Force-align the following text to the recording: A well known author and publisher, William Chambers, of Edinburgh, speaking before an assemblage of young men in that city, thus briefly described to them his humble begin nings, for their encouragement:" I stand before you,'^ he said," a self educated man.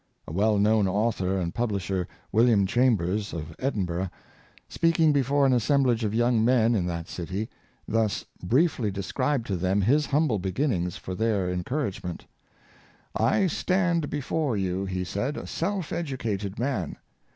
A 0.27 0.31
well 0.33 0.57
known 0.57 0.87
author 0.87 1.37
and 1.37 1.53
publisher, 1.53 2.07
William 2.31 2.65
Chambers, 2.65 3.33
of 3.35 3.55
Edinburgh, 3.59 4.09
speaking 4.67 5.13
before 5.13 5.45
an 5.45 5.53
assemblage 5.53 6.03
of 6.03 6.11
young 6.15 6.43
men 6.43 6.73
in 6.73 6.87
that 6.87 7.07
city, 7.07 7.51
thus 7.87 8.25
briefly 8.43 8.89
described 8.89 9.45
to 9.45 9.55
them 9.55 9.81
his 9.81 10.07
humble 10.07 10.39
begin 10.39 10.71
nings, 10.71 10.97
for 10.97 11.13
their 11.13 11.51
encouragement:" 11.51 12.25
I 13.33 13.45
stand 13.45 14.09
before 14.09 14.57
you,'^ 14.57 14.89
he 14.89 15.03
said," 15.03 15.37
a 15.37 15.45
self 15.45 15.93
educated 15.93 16.57
man. 16.57 16.95